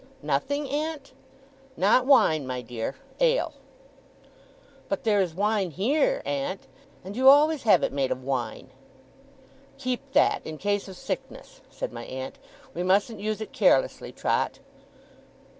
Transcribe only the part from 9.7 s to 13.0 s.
'Keep that, in case of sickness,' said my aunt. 'We